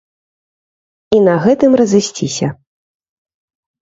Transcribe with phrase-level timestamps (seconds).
[1.17, 2.47] І на гэтым разысціся.